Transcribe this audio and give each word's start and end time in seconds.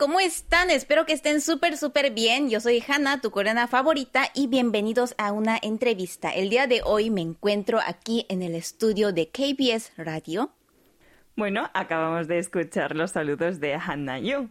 ¿cómo 0.00 0.18
están? 0.18 0.70
Espero 0.70 1.04
que 1.04 1.12
estén 1.12 1.42
súper, 1.42 1.76
súper 1.76 2.10
bien. 2.12 2.48
Yo 2.48 2.58
soy 2.60 2.82
Hanna, 2.88 3.20
tu 3.20 3.30
coreana 3.30 3.68
favorita, 3.68 4.30
y 4.32 4.46
bienvenidos 4.46 5.14
a 5.18 5.30
una 5.30 5.58
entrevista. 5.60 6.30
El 6.30 6.48
día 6.48 6.66
de 6.66 6.80
hoy 6.82 7.10
me 7.10 7.20
encuentro 7.20 7.80
aquí 7.86 8.24
en 8.30 8.40
el 8.40 8.54
estudio 8.54 9.12
de 9.12 9.28
KBS 9.28 9.92
Radio. 9.98 10.52
Bueno, 11.36 11.68
acabamos 11.74 12.28
de 12.28 12.38
escuchar 12.38 12.96
los 12.96 13.10
saludos 13.10 13.60
de 13.60 13.74
Hanna 13.74 14.18
Yu. 14.18 14.48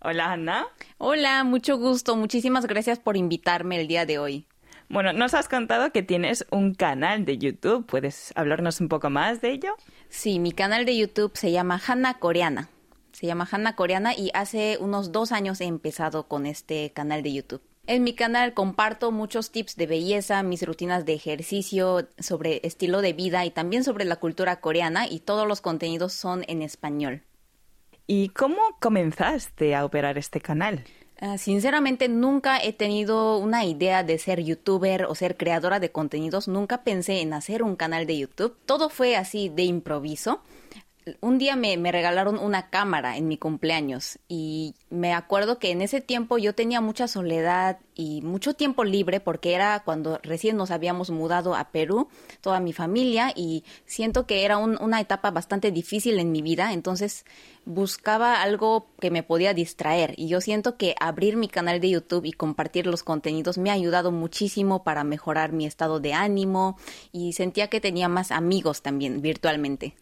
Hola, 0.00 0.32
Hanna. 0.32 0.66
Hola, 0.96 1.44
mucho 1.44 1.76
gusto. 1.76 2.16
Muchísimas 2.16 2.66
gracias 2.66 2.98
por 2.98 3.18
invitarme 3.18 3.78
el 3.78 3.88
día 3.88 4.06
de 4.06 4.18
hoy. 4.18 4.46
Bueno, 4.88 5.12
nos 5.12 5.34
has 5.34 5.46
contado 5.46 5.92
que 5.92 6.02
tienes 6.02 6.46
un 6.50 6.72
canal 6.72 7.26
de 7.26 7.36
YouTube. 7.36 7.84
¿Puedes 7.84 8.32
hablarnos 8.34 8.80
un 8.80 8.88
poco 8.88 9.10
más 9.10 9.42
de 9.42 9.50
ello? 9.50 9.74
Sí, 10.08 10.38
mi 10.38 10.52
canal 10.52 10.86
de 10.86 10.96
YouTube 10.96 11.36
se 11.36 11.52
llama 11.52 11.78
Hanna 11.86 12.14
Coreana. 12.14 12.70
Se 13.16 13.26
llama 13.26 13.48
Hanna 13.50 13.76
Coreana 13.76 14.14
y 14.14 14.30
hace 14.34 14.76
unos 14.78 15.10
dos 15.10 15.32
años 15.32 15.62
he 15.62 15.64
empezado 15.64 16.28
con 16.28 16.44
este 16.44 16.90
canal 16.90 17.22
de 17.22 17.32
YouTube. 17.32 17.62
En 17.86 18.04
mi 18.04 18.12
canal 18.12 18.52
comparto 18.52 19.10
muchos 19.10 19.50
tips 19.50 19.76
de 19.76 19.86
belleza, 19.86 20.42
mis 20.42 20.66
rutinas 20.66 21.06
de 21.06 21.14
ejercicio, 21.14 22.10
sobre 22.18 22.60
estilo 22.62 23.00
de 23.00 23.14
vida 23.14 23.46
y 23.46 23.50
también 23.50 23.84
sobre 23.84 24.04
la 24.04 24.16
cultura 24.16 24.60
coreana 24.60 25.08
y 25.08 25.20
todos 25.20 25.48
los 25.48 25.62
contenidos 25.62 26.12
son 26.12 26.44
en 26.46 26.60
español. 26.60 27.22
¿Y 28.06 28.28
cómo 28.28 28.58
comenzaste 28.82 29.74
a 29.74 29.86
operar 29.86 30.18
este 30.18 30.42
canal? 30.42 30.84
Uh, 31.22 31.38
sinceramente 31.38 32.10
nunca 32.10 32.62
he 32.62 32.74
tenido 32.74 33.38
una 33.38 33.64
idea 33.64 34.02
de 34.02 34.18
ser 34.18 34.42
youtuber 34.44 35.06
o 35.06 35.14
ser 35.14 35.38
creadora 35.38 35.80
de 35.80 35.90
contenidos, 35.90 36.48
nunca 36.48 36.84
pensé 36.84 37.22
en 37.22 37.32
hacer 37.32 37.62
un 37.62 37.76
canal 37.76 38.06
de 38.06 38.18
YouTube, 38.18 38.58
todo 38.66 38.90
fue 38.90 39.16
así 39.16 39.48
de 39.48 39.62
improviso 39.62 40.42
un 41.20 41.38
día 41.38 41.54
me, 41.54 41.76
regalaron 41.92 42.38
una 42.38 42.68
cámara 42.68 43.16
en 43.16 43.28
mi 43.28 43.38
cumpleaños 43.38 44.18
y 44.28 44.74
me 44.90 45.14
acuerdo 45.14 45.58
que 45.58 45.70
en 45.70 45.80
ese 45.80 46.00
tiempo 46.00 46.36
yo 46.36 46.54
tenía 46.54 46.80
mucha 46.80 47.06
soledad 47.06 47.78
y 47.94 48.22
mucho 48.22 48.54
tiempo 48.54 48.82
libre 48.82 49.20
porque 49.20 49.54
era 49.54 49.82
cuando 49.84 50.18
recién 50.22 50.56
nos 50.56 50.72
habíamos 50.72 51.10
mudado 51.10 51.54
a 51.54 51.70
Perú, 51.70 52.08
toda 52.40 52.58
mi 52.58 52.72
familia, 52.72 53.32
y 53.34 53.64
siento 53.84 54.26
que 54.26 54.44
era 54.44 54.58
un, 54.58 54.76
una 54.82 55.00
etapa 55.00 55.30
bastante 55.30 55.70
difícil 55.70 56.18
en 56.18 56.32
mi 56.32 56.42
vida, 56.42 56.72
entonces 56.72 57.24
buscaba 57.64 58.42
algo 58.42 58.88
que 59.00 59.10
me 59.12 59.22
podía 59.22 59.54
distraer 59.54 60.12
y 60.16 60.26
yo 60.28 60.40
siento 60.40 60.76
que 60.76 60.96
abrir 60.98 61.36
mi 61.36 61.48
canal 61.48 61.80
de 61.80 61.90
YouTube 61.90 62.24
y 62.24 62.32
compartir 62.32 62.86
los 62.86 63.04
contenidos 63.04 63.58
me 63.58 63.70
ha 63.70 63.74
ayudado 63.74 64.10
muchísimo 64.10 64.82
para 64.82 65.04
mejorar 65.04 65.52
mi 65.52 65.66
estado 65.66 66.00
de 66.00 66.14
ánimo 66.14 66.76
y 67.12 67.32
sentía 67.32 67.68
que 67.68 67.80
tenía 67.80 68.08
más 68.08 68.32
amigos 68.32 68.82
también 68.82 69.22
virtualmente. 69.22 69.94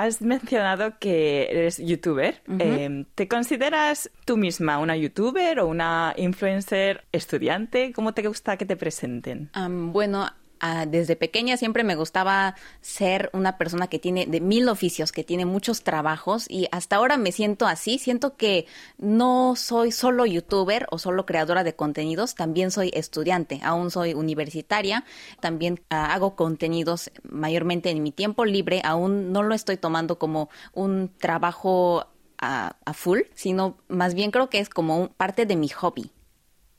Has 0.00 0.22
mencionado 0.22 0.98
que 0.98 1.48
eres 1.50 1.76
youtuber. 1.76 2.40
eh, 2.58 3.04
¿Te 3.14 3.28
consideras 3.28 4.10
tú 4.24 4.38
misma 4.38 4.78
una 4.78 4.96
youtuber 4.96 5.60
o 5.60 5.66
una 5.66 6.14
influencer 6.16 7.04
estudiante? 7.12 7.92
¿Cómo 7.92 8.14
te 8.14 8.26
gusta 8.26 8.56
que 8.56 8.64
te 8.64 8.76
presenten? 8.76 9.50
Um, 9.54 9.92
bueno, 9.92 10.26
Uh, 10.62 10.88
desde 10.88 11.16
pequeña 11.16 11.56
siempre 11.56 11.84
me 11.84 11.94
gustaba 11.94 12.54
ser 12.80 13.30
una 13.32 13.56
persona 13.56 13.86
que 13.86 13.98
tiene 13.98 14.26
de 14.26 14.40
mil 14.40 14.68
oficios, 14.68 15.10
que 15.10 15.24
tiene 15.24 15.46
muchos 15.46 15.82
trabajos 15.82 16.46
y 16.48 16.68
hasta 16.70 16.96
ahora 16.96 17.16
me 17.16 17.32
siento 17.32 17.66
así. 17.66 17.98
Siento 17.98 18.36
que 18.36 18.66
no 18.98 19.54
soy 19.56 19.90
solo 19.90 20.26
youtuber 20.26 20.86
o 20.90 20.98
solo 20.98 21.24
creadora 21.24 21.64
de 21.64 21.74
contenidos, 21.74 22.34
también 22.34 22.70
soy 22.70 22.90
estudiante, 22.94 23.60
aún 23.62 23.90
soy 23.90 24.14
universitaria, 24.14 25.04
también 25.40 25.80
uh, 25.90 25.94
hago 25.94 26.36
contenidos 26.36 27.10
mayormente 27.22 27.90
en 27.90 28.02
mi 28.02 28.12
tiempo 28.12 28.44
libre, 28.44 28.82
aún 28.84 29.32
no 29.32 29.42
lo 29.42 29.54
estoy 29.54 29.76
tomando 29.76 30.18
como 30.18 30.50
un 30.74 31.10
trabajo 31.18 32.06
a, 32.40 32.74
full, 32.94 33.20
sino 33.34 33.76
más 33.88 34.14
bien 34.14 34.30
creo 34.30 34.48
que 34.50 34.60
es 34.60 34.68
como 34.68 35.12
parte 35.12 35.46
de 35.46 35.56
mi 35.56 35.68
hobby. 35.68 36.10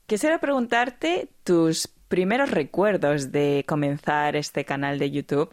Quisiera 0.06 0.40
preguntarte 0.40 1.28
tus 1.44 1.88
primeros 2.12 2.50
recuerdos 2.50 3.32
de 3.32 3.64
comenzar 3.66 4.36
este 4.36 4.66
canal 4.66 4.98
de 4.98 5.10
YouTube. 5.10 5.48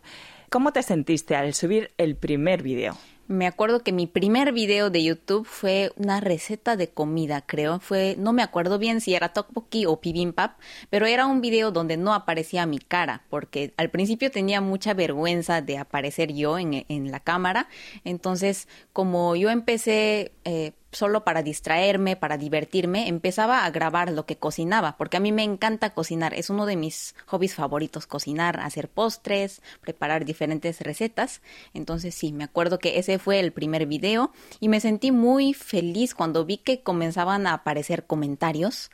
¿Cómo 0.50 0.74
te 0.74 0.84
sentiste 0.84 1.38
al 1.38 1.53
subir 1.53 1.92
el 1.97 2.18
primer 2.18 2.64
video? 2.64 2.97
Me 3.28 3.47
acuerdo 3.47 3.81
que 3.81 3.94
mi 3.94 4.08
primer 4.08 4.52
video 4.52 4.90
de 4.90 5.02
YouTube 5.02 5.46
fue 5.46 5.94
una 5.96 6.19
receta 6.19 6.75
de 6.75 6.90
comida, 6.90 7.46
creo. 7.46 7.80
Fue, 7.80 8.16
no 8.18 8.34
me 8.34 8.44
acuerdo 8.44 8.78
bien 8.78 9.00
si 9.00 9.14
era 9.16 9.31
tteokbokki 9.31 9.86
o 9.86 10.02
bibimbap, 10.03 10.59
pero 10.90 11.06
era 11.06 11.28
un 11.28 11.40
video 11.40 11.72
donde 11.72 11.96
no 11.96 12.14
aparecía 12.14 12.66
mi 12.66 12.80
cara, 12.80 13.24
porque 13.30 13.74
al 13.78 13.90
principio 13.90 14.30
tenía 14.30 14.59
mucha 14.59 14.94
vergüenza 14.94 15.62
de 15.62 15.78
aparecer 15.78 16.34
yo 16.34 16.59
en, 16.59 16.84
la 17.09 17.22
cámara. 17.22 17.69
Entonces, 18.03 18.68
como 18.92 19.38
yo 19.38 19.50
empecé 19.50 20.34
eh, 20.44 20.74
solo 20.92 21.24
para 21.24 21.44
distraerme, 21.44 22.16
para 22.16 22.38
divertirme, 22.38 23.08
empezaba 23.08 23.66
a 23.66 23.72
grabar 23.72 24.12
lo 24.12 24.26
que 24.26 24.38
cocinaba, 24.38 24.98
porque 24.98 25.18
a 25.18 25.20
mí 25.20 25.32
me 25.32 25.44
encanta 25.44 25.92
cocinar, 25.92 26.34
es 26.34 26.50
uno 26.50 26.66
de 26.66 26.76
mis 26.76 27.16
hobbies 27.26 27.56
favoritos, 27.56 28.08
cocinar, 28.08 28.60
hacer 28.60 28.90
postres, 28.90 29.62
preparar 29.82 30.26
diferentes 30.26 30.82
recetas. 30.82 31.42
Entonces 31.74 32.16
sí, 32.16 32.32
me 32.32 32.44
acuerdo 32.44 32.80
que 32.80 33.00
ese 33.00 33.20
fue 33.20 33.40
el 33.40 33.52
primer 33.52 33.86
video 33.86 34.32
y 34.60 34.70
me 34.70 34.80
sentí 34.80 35.12
muy 35.12 35.54
feliz 35.54 36.16
cuando 36.16 36.46
vi 36.46 36.58
que 36.58 36.82
comenzaban 36.82 37.48
a 37.48 37.54
aparecer 37.54 38.06
comentarios. 38.06 38.90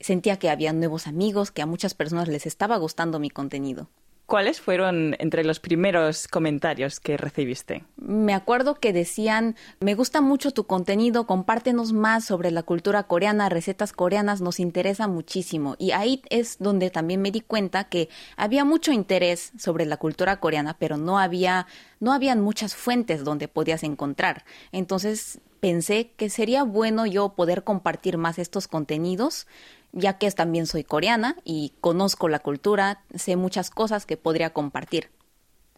Sentía 0.00 0.38
que 0.38 0.50
había 0.50 0.72
nuevos 0.72 1.06
amigos, 1.06 1.50
que 1.50 1.62
a 1.62 1.66
muchas 1.66 1.94
personas 1.94 2.28
les 2.28 2.46
estaba 2.46 2.76
gustando 2.76 3.18
mi 3.18 3.30
contenido. 3.30 3.88
¿Cuáles 4.26 4.58
fueron 4.58 5.14
entre 5.18 5.44
los 5.44 5.60
primeros 5.60 6.28
comentarios 6.28 6.98
que 6.98 7.18
recibiste? 7.18 7.84
Me 7.96 8.32
acuerdo 8.32 8.76
que 8.76 8.94
decían, 8.94 9.54
me 9.80 9.94
gusta 9.94 10.22
mucho 10.22 10.50
tu 10.50 10.64
contenido, 10.64 11.26
compártenos 11.26 11.92
más 11.92 12.24
sobre 12.24 12.50
la 12.50 12.62
cultura 12.62 13.02
coreana, 13.02 13.50
recetas 13.50 13.92
coreanas, 13.92 14.40
nos 14.40 14.60
interesa 14.60 15.08
muchísimo. 15.08 15.76
Y 15.78 15.90
ahí 15.90 16.22
es 16.30 16.56
donde 16.58 16.88
también 16.88 17.20
me 17.20 17.32
di 17.32 17.42
cuenta 17.42 17.84
que 17.84 18.08
había 18.38 18.64
mucho 18.64 18.92
interés 18.92 19.52
sobre 19.58 19.84
la 19.84 19.98
cultura 19.98 20.40
coreana, 20.40 20.76
pero 20.78 20.96
no 20.96 21.18
había, 21.18 21.66
no 22.00 22.14
habían 22.14 22.40
muchas 22.40 22.74
fuentes 22.74 23.24
donde 23.24 23.46
podías 23.46 23.82
encontrar. 23.82 24.46
Entonces 24.72 25.40
pensé 25.60 26.12
que 26.16 26.30
sería 26.30 26.62
bueno 26.62 27.04
yo 27.04 27.30
poder 27.34 27.62
compartir 27.62 28.16
más 28.16 28.38
estos 28.38 28.68
contenidos 28.68 29.46
ya 29.94 30.18
que 30.18 30.30
también 30.32 30.66
soy 30.66 30.84
coreana 30.84 31.36
y 31.44 31.72
conozco 31.80 32.28
la 32.28 32.40
cultura, 32.40 33.04
sé 33.14 33.36
muchas 33.36 33.70
cosas 33.70 34.04
que 34.06 34.16
podría 34.16 34.50
compartir. 34.50 35.10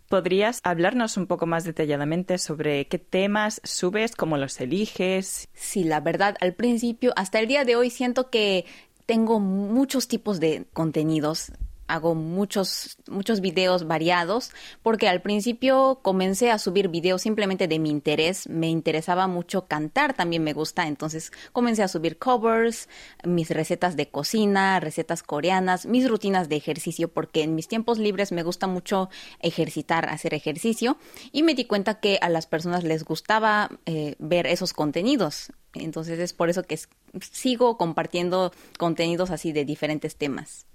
¿Podrías 0.09 0.61
hablarnos 0.63 1.17
un 1.17 1.27
poco 1.27 1.47
más 1.47 1.65
detalladamente 1.65 2.39
sobre 2.39 2.87
qué 2.87 2.99
temas 2.99 3.61
subes, 3.65 4.15
cómo 4.15 4.37
los 4.37 4.61
eliges? 4.61 5.49
Sí, 5.53 5.83
la 5.83 6.01
verdad, 6.01 6.37
al 6.41 6.55
principio, 6.55 7.13
hasta 7.17 7.41
el 7.41 7.49
día 7.49 7.65
de 7.65 7.75
hoy 7.77 7.91
siento 7.91 8.31
que 8.31 8.67
tengo 9.05 9.41
muchos 9.41 10.07
tipos 10.09 10.39
de 10.41 10.67
contenidos 10.73 11.53
hago 11.89 12.15
muchos, 12.15 12.97
muchos 13.09 13.41
videos 13.41 13.87
variados 13.87 14.51
porque 14.83 15.09
al 15.09 15.23
principio 15.23 16.01
comencé 16.03 16.51
a 16.51 16.59
subir 16.59 16.89
videos 16.89 17.23
simplemente 17.23 17.69
de 17.69 17.79
mi 17.79 17.91
interés. 17.91 18.49
Me 18.49 18.69
interesaba 18.69 19.27
mucho 19.27 19.67
cantar, 19.67 20.15
también 20.15 20.45
me 20.45 20.53
gusta. 20.53 20.87
Entonces 20.87 21.33
comencé 21.53 21.83
a 21.83 21.89
subir 21.89 22.19
covers, 22.19 22.89
mis 23.25 23.51
recetas 23.51 23.97
de 23.97 24.09
cocina, 24.09 24.81
recetas 24.81 25.23
coreanas, 25.23 25.87
mis 25.87 26.09
rutinas 26.09 26.49
de 26.49 26.57
ejercicio 26.57 27.09
porque 27.09 27.43
en 27.43 27.55
mis 27.55 27.69
tiempos 27.69 27.99
libres 27.99 28.33
me 28.33 28.43
gusta 28.43 28.67
mucho 28.67 29.09
ejercitar, 29.41 30.09
hacer 30.09 30.35
ejercicio. 30.35 30.99
Y 31.33 31.43
me 31.43 31.55
di 31.55 31.65
cuenta 31.65 32.01
que 32.01 32.19
a 32.21 32.29
las 32.29 32.47
personas 32.47 32.85
les 32.85 33.05
gustaba 33.05 33.71
eh, 33.87 34.17
ver 34.19 34.47
esos 34.47 34.73
contenidos. 34.73 35.53
Entonces 35.75 36.19
es 36.19 36.33
por 36.33 36.49
eso 36.49 36.63
que 36.63 36.79
sigo 37.21 37.77
compartiendo 37.77 38.53
contenidos 38.79 39.31
así 39.31 39.53
de 39.53 39.65
diferentes 39.65 40.17
temas. 40.17 40.67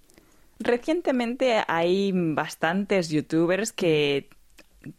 Recientemente 0.64 1.64
hay 1.68 2.12
bastantes 2.14 3.10
youtubers 3.10 3.72
que, 3.72 4.30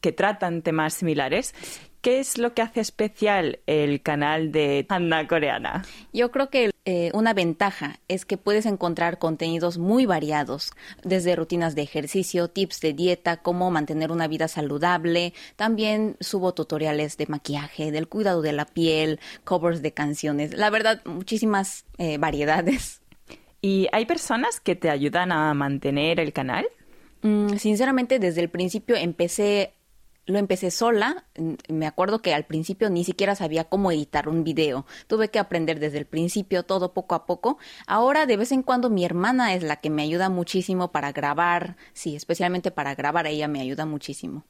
que 0.00 0.12
tratan 0.12 0.62
temas 0.62 0.94
similares. 0.94 1.54
¿Qué 2.02 2.18
es 2.18 2.36
lo 2.36 2.52
que 2.52 2.62
hace 2.62 2.80
especial 2.80 3.60
el 3.66 4.02
canal 4.02 4.50
de 4.50 4.86
Hanna 4.88 5.28
Coreana? 5.28 5.84
Yo 6.12 6.32
creo 6.32 6.50
que 6.50 6.72
eh, 6.84 7.12
una 7.14 7.32
ventaja 7.32 8.00
es 8.08 8.24
que 8.24 8.36
puedes 8.36 8.66
encontrar 8.66 9.20
contenidos 9.20 9.78
muy 9.78 10.04
variados, 10.04 10.72
desde 11.04 11.36
rutinas 11.36 11.76
de 11.76 11.82
ejercicio, 11.82 12.48
tips 12.48 12.80
de 12.80 12.92
dieta, 12.92 13.36
cómo 13.36 13.70
mantener 13.70 14.10
una 14.10 14.26
vida 14.26 14.48
saludable. 14.48 15.32
También 15.54 16.16
subo 16.18 16.54
tutoriales 16.54 17.16
de 17.18 17.28
maquillaje, 17.28 17.92
del 17.92 18.08
cuidado 18.08 18.42
de 18.42 18.52
la 18.52 18.66
piel, 18.66 19.20
covers 19.44 19.80
de 19.80 19.92
canciones. 19.92 20.54
La 20.54 20.70
verdad, 20.70 21.02
muchísimas 21.04 21.84
eh, 21.98 22.18
variedades. 22.18 23.01
¿Y 23.64 23.86
hay 23.92 24.06
personas 24.06 24.58
que 24.58 24.74
te 24.74 24.90
ayudan 24.90 25.30
a 25.30 25.54
mantener 25.54 26.18
el 26.18 26.32
canal? 26.32 26.66
Mm, 27.22 27.56
sinceramente, 27.58 28.18
desde 28.18 28.40
el 28.40 28.50
principio 28.50 28.96
empecé, 28.96 29.74
lo 30.26 30.38
empecé 30.38 30.72
sola. 30.72 31.26
Me 31.68 31.86
acuerdo 31.86 32.20
que 32.20 32.34
al 32.34 32.44
principio 32.44 32.90
ni 32.90 33.04
siquiera 33.04 33.36
sabía 33.36 33.62
cómo 33.62 33.92
editar 33.92 34.28
un 34.28 34.42
video. 34.42 34.84
Tuve 35.06 35.28
que 35.28 35.38
aprender 35.38 35.78
desde 35.78 35.98
el 35.98 36.06
principio 36.06 36.64
todo 36.64 36.92
poco 36.92 37.14
a 37.14 37.24
poco. 37.24 37.58
Ahora, 37.86 38.26
de 38.26 38.36
vez 38.36 38.50
en 38.50 38.64
cuando, 38.64 38.90
mi 38.90 39.04
hermana 39.04 39.54
es 39.54 39.62
la 39.62 39.76
que 39.76 39.90
me 39.90 40.02
ayuda 40.02 40.28
muchísimo 40.28 40.90
para 40.90 41.12
grabar. 41.12 41.76
Sí, 41.92 42.16
especialmente 42.16 42.72
para 42.72 42.96
grabar, 42.96 43.28
ella 43.28 43.46
me 43.46 43.60
ayuda 43.60 43.86
muchísimo. 43.86 44.44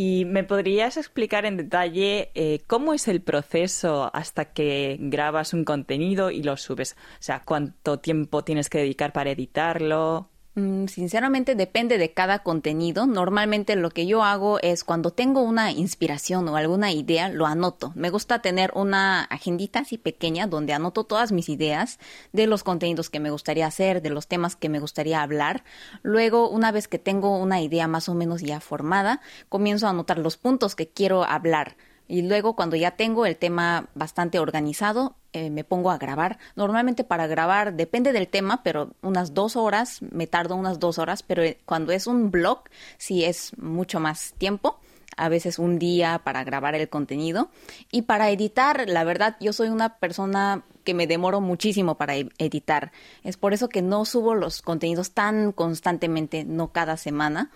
¿Y 0.00 0.26
me 0.26 0.44
podrías 0.44 0.96
explicar 0.96 1.44
en 1.44 1.56
detalle 1.56 2.30
eh, 2.36 2.60
cómo 2.68 2.94
es 2.94 3.08
el 3.08 3.20
proceso 3.20 4.12
hasta 4.14 4.52
que 4.52 4.96
grabas 5.00 5.52
un 5.52 5.64
contenido 5.64 6.30
y 6.30 6.44
lo 6.44 6.56
subes? 6.56 6.92
O 6.92 7.16
sea, 7.18 7.42
¿cuánto 7.44 7.98
tiempo 7.98 8.44
tienes 8.44 8.70
que 8.70 8.78
dedicar 8.78 9.12
para 9.12 9.32
editarlo? 9.32 10.30
Mm, 10.58 10.88
sinceramente 10.88 11.54
depende 11.54 11.98
de 11.98 12.12
cada 12.12 12.40
contenido. 12.40 13.06
Normalmente 13.06 13.76
lo 13.76 13.90
que 13.90 14.06
yo 14.06 14.24
hago 14.24 14.58
es 14.60 14.82
cuando 14.82 15.12
tengo 15.12 15.40
una 15.42 15.70
inspiración 15.70 16.48
o 16.48 16.56
alguna 16.56 16.90
idea, 16.90 17.28
lo 17.28 17.46
anoto. 17.46 17.92
Me 17.94 18.10
gusta 18.10 18.42
tener 18.42 18.72
una 18.74 19.22
agendita 19.22 19.80
así 19.80 19.98
pequeña 19.98 20.48
donde 20.48 20.72
anoto 20.72 21.04
todas 21.04 21.30
mis 21.30 21.48
ideas 21.48 22.00
de 22.32 22.48
los 22.48 22.64
contenidos 22.64 23.08
que 23.08 23.20
me 23.20 23.30
gustaría 23.30 23.68
hacer, 23.68 24.02
de 24.02 24.10
los 24.10 24.26
temas 24.26 24.56
que 24.56 24.68
me 24.68 24.80
gustaría 24.80 25.22
hablar. 25.22 25.62
Luego, 26.02 26.50
una 26.50 26.72
vez 26.72 26.88
que 26.88 26.98
tengo 26.98 27.38
una 27.38 27.60
idea 27.60 27.86
más 27.86 28.08
o 28.08 28.14
menos 28.14 28.42
ya 28.42 28.58
formada, 28.58 29.20
comienzo 29.48 29.86
a 29.86 29.90
anotar 29.90 30.18
los 30.18 30.38
puntos 30.38 30.74
que 30.74 30.88
quiero 30.88 31.22
hablar 31.22 31.76
y 32.08 32.22
luego 32.22 32.56
cuando 32.56 32.74
ya 32.74 32.92
tengo 32.92 33.26
el 33.26 33.36
tema 33.36 33.88
bastante 33.94 34.38
organizado, 34.38 35.14
eh, 35.34 35.50
me 35.50 35.62
pongo 35.62 35.90
a 35.90 35.98
grabar. 35.98 36.38
Normalmente 36.56 37.04
para 37.04 37.26
grabar 37.26 37.74
depende 37.74 38.12
del 38.12 38.28
tema, 38.28 38.62
pero 38.62 38.90
unas 39.02 39.34
dos 39.34 39.56
horas, 39.56 40.00
me 40.00 40.26
tardo 40.26 40.56
unas 40.56 40.80
dos 40.80 40.98
horas, 40.98 41.22
pero 41.22 41.42
eh, 41.42 41.58
cuando 41.66 41.92
es 41.92 42.06
un 42.06 42.30
blog, 42.30 42.62
sí 42.96 43.24
es 43.24 43.56
mucho 43.58 44.00
más 44.00 44.32
tiempo 44.38 44.80
a 45.18 45.28
veces 45.28 45.58
un 45.58 45.78
día 45.78 46.20
para 46.24 46.44
grabar 46.44 46.74
el 46.74 46.88
contenido 46.88 47.50
y 47.90 48.02
para 48.02 48.30
editar, 48.30 48.88
la 48.88 49.04
verdad, 49.04 49.36
yo 49.40 49.52
soy 49.52 49.68
una 49.68 49.98
persona 49.98 50.62
que 50.84 50.94
me 50.94 51.06
demoro 51.06 51.40
muchísimo 51.40 51.96
para 51.96 52.16
e-, 52.16 52.30
editar. 52.38 52.92
Es 53.24 53.36
por 53.36 53.52
eso 53.52 53.68
que 53.68 53.82
no 53.82 54.04
subo 54.04 54.34
los 54.34 54.62
contenidos 54.62 55.10
tan 55.10 55.52
constantemente, 55.52 56.44
no 56.44 56.72
cada 56.72 56.96
semana, 56.96 57.50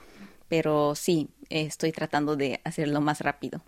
pero 0.48 0.94
sí, 0.94 1.30
estoy 1.48 1.92
tratando 1.92 2.36
de 2.36 2.60
hacerlo 2.64 3.00
más 3.00 3.20
rápido. 3.20 3.62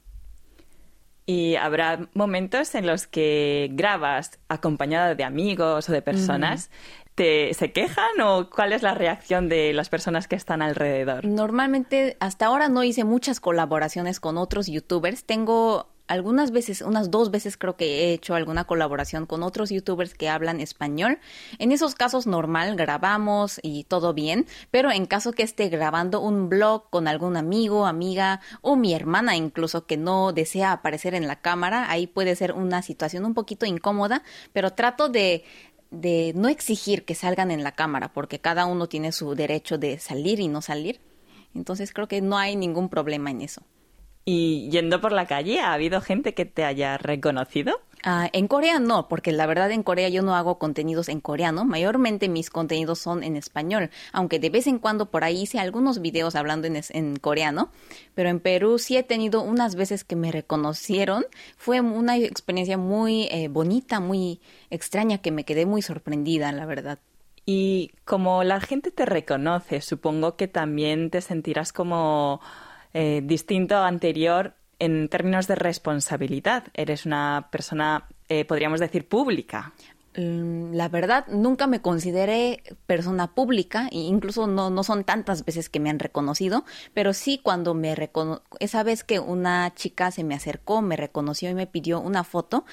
Y 1.26 1.56
habrá 1.56 2.08
momentos 2.12 2.74
en 2.74 2.86
los 2.86 3.06
que 3.06 3.70
grabas 3.72 4.38
acompañada 4.48 5.14
de 5.14 5.24
amigos 5.24 5.88
o 5.88 5.92
de 5.92 6.02
personas. 6.02 6.70
¿Te, 7.14 7.54
¿Se 7.54 7.72
quejan 7.72 8.20
o 8.22 8.50
cuál 8.50 8.72
es 8.72 8.82
la 8.82 8.92
reacción 8.94 9.48
de 9.48 9.72
las 9.72 9.88
personas 9.88 10.26
que 10.26 10.34
están 10.34 10.62
alrededor? 10.62 11.24
Normalmente, 11.24 12.16
hasta 12.18 12.46
ahora 12.46 12.68
no 12.68 12.82
hice 12.82 13.04
muchas 13.04 13.38
colaboraciones 13.40 14.18
con 14.18 14.36
otros 14.36 14.66
youtubers. 14.66 15.24
Tengo 15.24 15.93
algunas 16.06 16.50
veces, 16.50 16.82
unas 16.82 17.10
dos 17.10 17.30
veces 17.30 17.56
creo 17.56 17.76
que 17.76 18.04
he 18.04 18.12
hecho 18.12 18.34
alguna 18.34 18.64
colaboración 18.64 19.26
con 19.26 19.42
otros 19.42 19.70
youtubers 19.70 20.14
que 20.14 20.28
hablan 20.28 20.60
español. 20.60 21.18
En 21.58 21.72
esos 21.72 21.94
casos 21.94 22.26
normal, 22.26 22.76
grabamos 22.76 23.58
y 23.62 23.84
todo 23.84 24.12
bien, 24.12 24.46
pero 24.70 24.90
en 24.90 25.06
caso 25.06 25.32
que 25.32 25.42
esté 25.42 25.68
grabando 25.68 26.20
un 26.20 26.48
blog 26.48 26.90
con 26.90 27.08
algún 27.08 27.36
amigo, 27.36 27.86
amiga 27.86 28.40
o 28.60 28.76
mi 28.76 28.94
hermana 28.94 29.36
incluso 29.36 29.86
que 29.86 29.96
no 29.96 30.32
desea 30.32 30.72
aparecer 30.72 31.14
en 31.14 31.26
la 31.26 31.40
cámara, 31.40 31.90
ahí 31.90 32.06
puede 32.06 32.36
ser 32.36 32.52
una 32.52 32.82
situación 32.82 33.24
un 33.24 33.34
poquito 33.34 33.66
incómoda, 33.66 34.22
pero 34.52 34.72
trato 34.72 35.08
de 35.08 35.44
de 35.90 36.32
no 36.34 36.48
exigir 36.48 37.04
que 37.04 37.14
salgan 37.14 37.52
en 37.52 37.62
la 37.62 37.72
cámara, 37.72 38.12
porque 38.12 38.40
cada 38.40 38.66
uno 38.66 38.88
tiene 38.88 39.12
su 39.12 39.36
derecho 39.36 39.78
de 39.78 40.00
salir 40.00 40.40
y 40.40 40.48
no 40.48 40.60
salir. 40.60 41.00
Entonces 41.54 41.92
creo 41.92 42.08
que 42.08 42.20
no 42.20 42.36
hay 42.36 42.56
ningún 42.56 42.88
problema 42.88 43.30
en 43.30 43.42
eso. 43.42 43.62
Y 44.24 44.70
yendo 44.70 45.00
por 45.00 45.12
la 45.12 45.26
calle, 45.26 45.60
¿ha 45.60 45.74
habido 45.74 46.00
gente 46.00 46.32
que 46.32 46.46
te 46.46 46.64
haya 46.64 46.96
reconocido? 46.96 47.80
Ah, 48.06 48.28
en 48.34 48.48
Corea 48.48 48.80
no, 48.80 49.08
porque 49.08 49.32
la 49.32 49.46
verdad 49.46 49.70
en 49.70 49.82
Corea 49.82 50.10
yo 50.10 50.22
no 50.22 50.34
hago 50.34 50.58
contenidos 50.58 51.08
en 51.08 51.22
coreano, 51.22 51.64
mayormente 51.64 52.28
mis 52.28 52.50
contenidos 52.50 52.98
son 52.98 53.22
en 53.22 53.34
español, 53.34 53.88
aunque 54.12 54.38
de 54.38 54.50
vez 54.50 54.66
en 54.66 54.78
cuando 54.78 55.06
por 55.06 55.24
ahí 55.24 55.42
hice 55.42 55.58
algunos 55.58 56.02
videos 56.02 56.34
hablando 56.34 56.68
en, 56.68 57.16
coreano, 57.16 57.70
pero 58.14 58.28
en 58.28 58.40
Perú 58.40 58.78
sí 58.78 58.98
he 58.98 59.04
tenido 59.04 59.40
unas 59.40 59.74
veces 59.74 60.04
que 60.04 60.16
me 60.16 60.30
reconocieron, 60.32 61.24
fue 61.56 61.80
una 61.80 62.18
experiencia 62.18 62.76
muy 62.76 63.24
eh, 63.30 63.48
bonita, 63.48 64.00
muy 64.00 64.38
extraña, 64.68 65.18
que 65.18 65.30
me 65.30 65.44
quedé 65.44 65.64
muy 65.64 65.80
sorprendida, 65.80 66.52
la 66.52 66.66
verdad. 66.66 66.98
Y 67.46 67.92
como 68.04 68.44
la 68.44 68.60
gente 68.60 68.90
te 68.90 69.06
reconoce, 69.06 69.80
supongo 69.80 70.36
que 70.36 70.46
también 70.46 71.08
te 71.08 71.22
sentirás 71.22 71.72
como 71.72 72.42
eh, 72.94 73.22
distinto 73.24 73.76
anterior 73.76 74.54
en 74.78 75.08
términos 75.08 75.46
de 75.46 75.56
responsabilidad. 75.56 76.64
Eres 76.74 77.06
una 77.06 77.48
persona, 77.50 78.08
eh, 78.28 78.44
podríamos 78.44 78.80
decir, 78.80 79.08
pública. 79.08 79.72
Mm, 80.16 80.74
la 80.74 80.88
verdad, 80.88 81.26
nunca 81.26 81.66
me 81.66 81.82
consideré 81.82 82.62
persona 82.86 83.34
pública, 83.34 83.88
e 83.90 83.98
incluso 83.98 84.46
no, 84.46 84.70
no 84.70 84.84
son 84.84 85.02
tantas 85.02 85.44
veces 85.44 85.68
que 85.68 85.80
me 85.80 85.90
han 85.90 85.98
reconocido, 85.98 86.64
pero 86.92 87.12
sí 87.12 87.40
cuando 87.42 87.74
me 87.74 87.96
recono 87.96 88.42
esa 88.60 88.84
vez 88.84 89.02
que 89.02 89.18
una 89.18 89.74
chica 89.74 90.12
se 90.12 90.22
me 90.22 90.36
acercó, 90.36 90.82
me 90.82 90.96
reconoció 90.96 91.50
y 91.50 91.54
me 91.54 91.66
pidió 91.66 92.00
una 92.00 92.22
foto, 92.22 92.64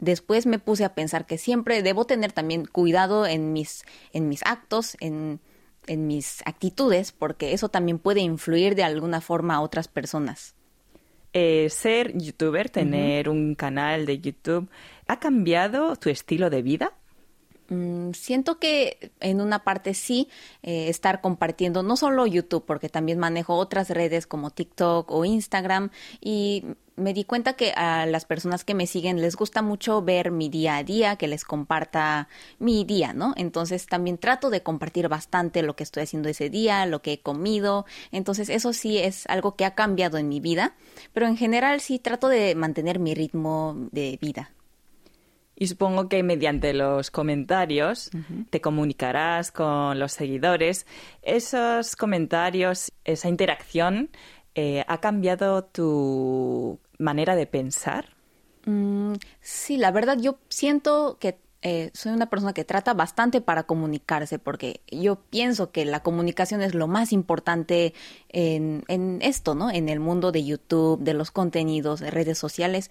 después 0.00 0.46
me 0.46 0.58
puse 0.58 0.84
a 0.84 0.94
pensar 0.94 1.26
que 1.26 1.38
siempre 1.38 1.82
debo 1.82 2.06
tener 2.06 2.32
también 2.32 2.64
cuidado 2.66 3.24
en 3.24 3.52
mis, 3.52 3.84
en 4.12 4.28
mis 4.28 4.40
actos, 4.44 4.96
en 4.98 5.40
en 5.90 6.06
mis 6.06 6.40
actitudes, 6.46 7.10
porque 7.10 7.52
eso 7.52 7.68
también 7.68 7.98
puede 7.98 8.20
influir 8.20 8.76
de 8.76 8.84
alguna 8.84 9.20
forma 9.20 9.56
a 9.56 9.60
otras 9.60 9.88
personas. 9.88 10.54
Eh, 11.32 11.68
ser 11.70 12.16
youtuber, 12.16 12.70
tener 12.70 13.28
un 13.28 13.54
canal 13.54 14.06
de 14.06 14.20
YouTube, 14.20 14.68
¿ha 15.08 15.18
cambiado 15.18 15.96
tu 15.96 16.08
estilo 16.08 16.48
de 16.48 16.62
vida? 16.62 16.92
Mm, 17.70 18.12
siento 18.14 18.58
que 18.58 19.12
en 19.20 19.40
una 19.40 19.60
parte 19.64 19.94
sí, 19.94 20.28
eh, 20.62 20.88
estar 20.88 21.20
compartiendo 21.20 21.82
no 21.84 21.96
solo 21.96 22.26
YouTube, 22.26 22.64
porque 22.66 22.88
también 22.88 23.18
manejo 23.18 23.54
otras 23.54 23.90
redes 23.90 24.26
como 24.26 24.50
TikTok 24.50 25.10
o 25.10 25.24
Instagram 25.24 25.90
y 26.20 26.64
me 26.96 27.14
di 27.14 27.24
cuenta 27.24 27.54
que 27.54 27.72
a 27.72 28.06
las 28.06 28.24
personas 28.24 28.64
que 28.64 28.74
me 28.74 28.86
siguen 28.86 29.20
les 29.20 29.36
gusta 29.36 29.62
mucho 29.62 30.02
ver 30.02 30.32
mi 30.32 30.48
día 30.48 30.76
a 30.76 30.84
día, 30.84 31.16
que 31.16 31.28
les 31.28 31.44
comparta 31.44 32.28
mi 32.58 32.84
día, 32.84 33.12
¿no? 33.14 33.34
Entonces 33.36 33.86
también 33.86 34.18
trato 34.18 34.50
de 34.50 34.62
compartir 34.62 35.08
bastante 35.08 35.62
lo 35.62 35.76
que 35.76 35.84
estoy 35.84 36.02
haciendo 36.02 36.28
ese 36.28 36.50
día, 36.50 36.84
lo 36.86 37.02
que 37.02 37.14
he 37.14 37.20
comido. 37.20 37.86
Entonces 38.10 38.48
eso 38.50 38.72
sí 38.72 38.98
es 38.98 39.26
algo 39.28 39.54
que 39.56 39.64
ha 39.64 39.74
cambiado 39.76 40.18
en 40.18 40.28
mi 40.28 40.40
vida, 40.40 40.74
pero 41.12 41.26
en 41.26 41.36
general 41.36 41.80
sí 41.80 42.00
trato 42.00 42.28
de 42.28 42.54
mantener 42.56 42.98
mi 42.98 43.14
ritmo 43.14 43.76
de 43.92 44.18
vida. 44.20 44.50
Y 45.60 45.66
supongo 45.66 46.08
que 46.08 46.22
mediante 46.22 46.72
los 46.72 47.10
comentarios 47.10 48.10
te 48.48 48.62
comunicarás 48.62 49.52
con 49.52 49.98
los 49.98 50.12
seguidores. 50.12 50.86
Esos 51.20 51.96
comentarios, 51.96 52.90
esa 53.04 53.28
interacción, 53.28 54.08
eh, 54.54 54.86
¿ha 54.88 55.00
cambiado 55.02 55.62
tu 55.64 56.80
manera 56.98 57.36
de 57.36 57.46
pensar? 57.46 58.16
Mm, 58.64 59.12
sí, 59.42 59.76
la 59.76 59.90
verdad 59.90 60.16
yo 60.18 60.38
siento 60.48 61.18
que 61.20 61.38
eh, 61.60 61.90
soy 61.92 62.12
una 62.12 62.30
persona 62.30 62.54
que 62.54 62.64
trata 62.64 62.94
bastante 62.94 63.42
para 63.42 63.64
comunicarse, 63.64 64.38
porque 64.38 64.80
yo 64.90 65.16
pienso 65.28 65.72
que 65.72 65.84
la 65.84 66.02
comunicación 66.02 66.62
es 66.62 66.74
lo 66.74 66.88
más 66.88 67.12
importante 67.12 67.92
en, 68.30 68.82
en, 68.88 69.18
esto, 69.20 69.54
¿no? 69.54 69.70
En 69.70 69.90
el 69.90 70.00
mundo 70.00 70.32
de 70.32 70.42
YouTube, 70.42 71.02
de 71.02 71.12
los 71.12 71.30
contenidos, 71.30 72.00
de 72.00 72.10
redes 72.10 72.38
sociales, 72.38 72.90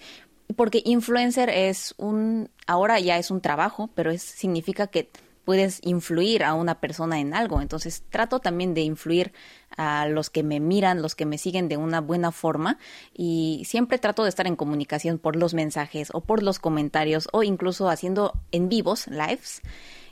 porque 0.56 0.82
influencer 0.86 1.50
es 1.50 1.94
un, 1.98 2.50
ahora 2.68 3.00
ya 3.00 3.18
es 3.18 3.32
un 3.32 3.42
trabajo, 3.42 3.90
pero 3.96 4.12
es, 4.12 4.22
significa 4.22 4.88
que 4.88 5.10
puedes 5.50 5.80
influir 5.84 6.44
a 6.44 6.54
una 6.54 6.80
persona 6.80 7.20
en 7.20 7.34
algo. 7.34 7.60
Entonces 7.60 8.04
trato 8.12 8.40
también 8.40 8.76
de 8.76 8.82
influir 8.82 9.34
a 9.76 10.08
los 10.08 10.30
que 10.30 10.44
me 10.44 10.60
miran, 10.60 11.02
los 11.02 11.16
que 11.16 11.26
me 11.26 11.40
siguen 11.40 11.70
de 11.70 11.78
una 11.78 12.02
buena 12.02 12.32
forma 12.32 12.78
y 13.16 13.64
siempre 13.66 13.98
trato 13.98 14.24
de 14.24 14.30
estar 14.30 14.46
en 14.46 14.56
comunicación 14.56 15.18
por 15.18 15.36
los 15.36 15.56
mensajes 15.56 16.10
o 16.14 16.22
por 16.22 16.44
los 16.44 16.60
comentarios 16.60 17.30
o 17.32 17.42
incluso 17.42 17.90
haciendo 17.90 18.34
en 18.52 18.70
vivos, 18.70 19.08
lives. 19.08 19.62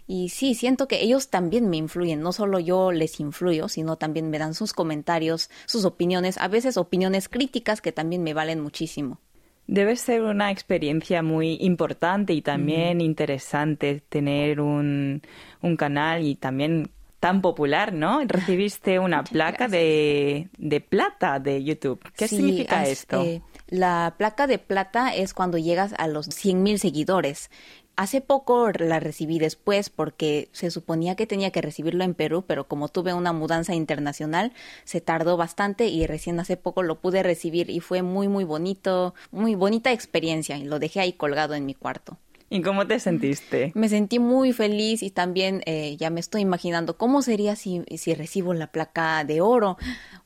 Y 0.07 0.29
sí, 0.29 0.55
siento 0.55 0.87
que 0.87 1.03
ellos 1.03 1.29
también 1.29 1.69
me 1.69 1.77
influyen, 1.77 2.21
no 2.21 2.31
solo 2.31 2.59
yo 2.59 2.91
les 2.91 3.19
influyo, 3.19 3.67
sino 3.67 3.97
también 3.97 4.31
me 4.31 4.39
dan 4.39 4.53
sus 4.55 4.73
comentarios, 4.73 5.51
sus 5.65 5.85
opiniones, 5.85 6.37
a 6.37 6.47
veces 6.47 6.77
opiniones 6.77 7.29
críticas 7.29 7.81
que 7.81 7.91
también 7.91 8.23
me 8.23 8.33
valen 8.33 8.59
muchísimo. 8.59 9.19
Debe 9.67 9.95
ser 9.97 10.21
una 10.21 10.49
experiencia 10.49 11.21
muy 11.21 11.57
importante 11.61 12.33
y 12.33 12.41
también 12.41 13.01
interesante 13.01 14.01
tener 14.07 14.61
un, 14.61 15.21
un, 15.61 15.75
canal 15.75 16.25
y 16.25 16.35
también 16.35 16.89
tan 17.19 17.41
popular, 17.41 17.91
¿no? 17.93 18.21
Recibiste 18.27 18.97
una 18.97 19.23
placa 19.23 19.67
de, 19.67 20.47
de, 20.57 20.81
plata 20.81 21.39
de 21.39 21.63
YouTube. 21.63 21.99
¿Qué 22.15 22.27
significa 22.27 22.85
esto? 22.85 23.21
Eh, 23.21 23.41
la 23.67 24.15
placa 24.17 24.47
de 24.47 24.57
plata 24.57 25.13
es 25.13 25.33
cuando 25.33 25.57
llegas 25.57 25.93
a 25.97 26.07
los 26.07 26.29
100.000 26.29 26.77
seguidores. 26.77 27.49
Hace 27.97 28.21
poco 28.21 28.69
la 28.69 28.99
recibí 28.99 29.39
después 29.39 29.89
porque 29.89 30.49
se 30.51 30.69
suponía 30.69 31.15
que 31.15 31.25
tenía 31.25 31.49
que 31.49 31.63
recibirlo 31.63 32.03
en 32.03 32.13
Perú, 32.13 32.43
pero 32.45 32.67
como 32.67 32.89
tuve 32.89 33.15
una 33.15 33.33
mudanza 33.33 33.73
internacional, 33.73 34.53
se 34.83 35.01
tardó 35.01 35.35
bastante 35.35 35.87
y 35.87 36.05
recién 36.05 36.39
hace 36.39 36.57
poco 36.57 36.83
lo 36.83 36.99
pude 37.01 37.23
recibir 37.23 37.71
y 37.71 37.79
fue 37.79 38.03
muy 38.03 38.27
muy 38.27 38.43
bonito, 38.43 39.15
muy 39.31 39.55
bonita 39.55 39.91
experiencia 39.91 40.57
y 40.57 40.63
lo 40.65 40.77
dejé 40.77 40.99
ahí 40.99 41.13
colgado 41.13 41.55
en 41.55 41.65
mi 41.65 41.73
cuarto. 41.73 42.19
¿Y 42.51 42.61
cómo 42.61 42.85
te 42.85 42.99
sentiste? 42.99 43.71
Me 43.75 43.89
sentí 43.89 44.19
muy 44.19 44.53
feliz 44.53 45.01
y 45.01 45.09
también 45.09 45.63
eh, 45.65 45.97
ya 45.97 46.11
me 46.11 46.19
estoy 46.19 46.41
imaginando 46.41 46.97
cómo 46.97 47.23
sería 47.23 47.55
si, 47.55 47.83
si 47.97 48.13
recibo 48.13 48.53
la 48.53 48.67
placa 48.67 49.23
de 49.23 49.41
oro. 49.41 49.77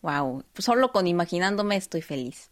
Wow, 0.02 0.44
solo 0.58 0.92
con 0.92 1.08
imaginándome 1.08 1.78
estoy 1.78 2.02
feliz. 2.02 2.52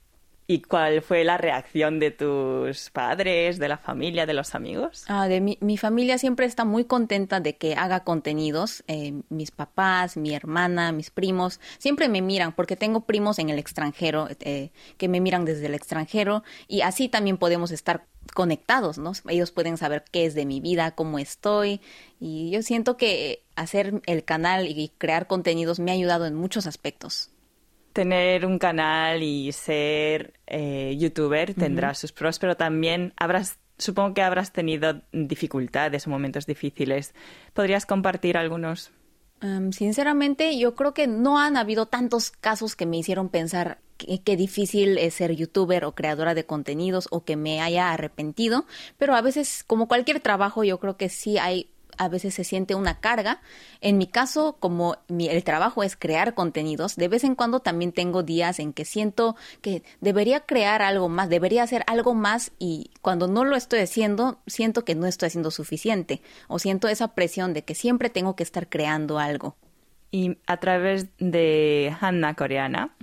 ¿Y 0.51 0.63
cuál 0.63 1.03
fue 1.03 1.23
la 1.23 1.37
reacción 1.37 1.99
de 1.99 2.09
tus 2.09 2.89
padres, 2.89 3.59
de 3.59 3.67
la 3.67 3.77
familia, 3.77 4.25
de 4.25 4.33
los 4.33 4.55
amigos? 4.55 5.03
Ah, 5.07 5.27
de 5.27 5.41
mi, 5.41 5.59
mi, 5.61 5.77
familia 5.77 6.17
siempre 6.17 6.47
está 6.47 6.65
muy 6.65 6.85
contenta 6.85 7.39
de 7.39 7.55
que 7.55 7.75
haga 7.75 8.03
contenidos. 8.03 8.83
Eh, 8.87 9.13
mis 9.29 9.51
papás, 9.51 10.17
mi 10.17 10.33
hermana, 10.33 10.91
mis 10.91 11.11
primos, 11.11 11.59
siempre 11.77 12.09
me 12.09 12.23
miran 12.23 12.53
porque 12.53 12.75
tengo 12.75 13.01
primos 13.01 13.37
en 13.37 13.51
el 13.51 13.59
extranjero 13.59 14.27
eh, 14.39 14.71
que 14.97 15.07
me 15.07 15.21
miran 15.21 15.45
desde 15.45 15.67
el 15.67 15.75
extranjero 15.75 16.43
y 16.67 16.81
así 16.81 17.09
también 17.09 17.37
podemos 17.37 17.69
estar 17.69 18.07
conectados, 18.33 18.97
¿no? 18.97 19.11
Ellos 19.27 19.51
pueden 19.51 19.77
saber 19.77 20.03
qué 20.11 20.25
es 20.25 20.33
de 20.33 20.47
mi 20.47 20.61
vida, 20.61 20.95
cómo 20.95 21.19
estoy 21.19 21.79
y 22.19 22.49
yo 22.49 22.63
siento 22.63 22.97
que 22.97 23.43
hacer 23.55 24.01
el 24.07 24.23
canal 24.23 24.65
y 24.65 24.89
crear 24.97 25.27
contenidos 25.27 25.79
me 25.79 25.91
ha 25.91 25.93
ayudado 25.93 26.25
en 26.25 26.33
muchos 26.33 26.65
aspectos 26.65 27.29
tener 27.99 28.45
un 28.45 28.59
canal 28.59 29.21
y 29.21 29.51
ser 29.51 30.39
eh, 30.47 30.95
youtuber 30.97 31.53
tendrá 31.53 31.93
sus 31.93 32.13
pros, 32.13 32.39
pero 32.39 32.55
también 32.55 33.11
habrás, 33.17 33.59
supongo 33.77 34.13
que 34.13 34.21
habrás 34.21 34.53
tenido 34.53 35.01
dificultades 35.11 36.07
o 36.07 36.09
momentos 36.09 36.45
difíciles. 36.45 37.13
¿Podrías 37.51 37.85
compartir 37.85 38.37
algunos? 38.37 38.91
sinceramente, 39.71 40.57
yo 40.57 40.75
creo 40.75 40.93
que 40.93 41.07
no 41.07 41.39
han 41.39 41.57
habido 41.57 41.87
tantos 41.87 42.31
casos 42.31 42.75
que 42.75 42.85
me 42.85 42.97
hicieron 42.97 43.27
pensar 43.27 43.79
qué 43.97 44.37
difícil 44.37 44.97
es 44.97 45.15
ser 45.15 45.33
youtuber 45.33 45.83
o 45.83 45.93
creadora 45.93 46.33
de 46.33 46.45
contenidos 46.45 47.07
o 47.11 47.25
que 47.25 47.35
me 47.35 47.61
haya 47.61 47.91
arrepentido, 47.91 48.65
pero 48.97 49.13
a 49.15 49.21
veces, 49.21 49.63
como 49.65 49.89
cualquier 49.89 50.21
trabajo, 50.21 50.63
yo 50.63 50.79
creo 50.79 50.95
que 50.95 51.09
sí 51.09 51.37
hay 51.37 51.69
a 51.99 52.07
veces 52.07 52.33
se 52.33 52.43
siente 52.43 52.73
una 52.73 52.99
carga. 52.99 53.41
En 53.81 53.97
mi 53.99 54.07
caso, 54.07 54.57
como 54.59 54.97
mi, 55.07 55.27
el 55.27 55.43
trabajo 55.43 55.83
es 55.83 55.95
crear 55.95 56.33
contenidos, 56.33 56.95
de 56.95 57.09
vez 57.09 57.23
en 57.23 57.35
cuando 57.35 57.59
también 57.59 57.91
tengo 57.91 58.23
días 58.23 58.59
en 58.59 58.73
que 58.73 58.85
siento 58.85 59.35
que 59.61 59.83
debería 60.01 60.39
crear 60.39 60.81
algo 60.81 61.09
más, 61.09 61.29
debería 61.29 61.61
hacer 61.61 61.83
algo 61.85 62.15
más 62.15 62.51
y 62.57 62.91
cuando 63.01 63.27
no 63.27 63.43
lo 63.43 63.55
estoy 63.55 63.81
haciendo, 63.81 64.39
siento 64.47 64.85
que 64.85 64.95
no 64.95 65.05
estoy 65.05 65.27
haciendo 65.27 65.51
suficiente 65.51 66.21
o 66.47 66.57
siento 66.57 66.87
esa 66.87 67.09
presión 67.13 67.53
de 67.53 67.63
que 67.63 67.75
siempre 67.75 68.09
tengo 68.09 68.35
que 68.35 68.43
estar 68.43 68.69
creando 68.69 69.19
algo. 69.19 69.57
Y 70.09 70.37
a 70.47 70.57
través 70.57 71.07
de 71.19 71.95
Hanna 71.99 72.33
Coreana, 72.33 72.95